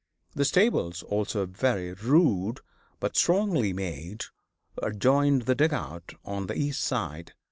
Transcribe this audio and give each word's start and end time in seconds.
The 0.33 0.45
stables, 0.45 1.03
also 1.03 1.45
very 1.45 1.93
rude 1.93 2.61
but 2.99 3.15
strongly 3.15 3.71
made, 3.71 4.23
adjoined 4.81 5.43
the 5.43 5.53
"dugout" 5.53 6.15
on 6.25 6.47
the 6.47 6.55
east 6.57 6.81
side. 6.83 7.33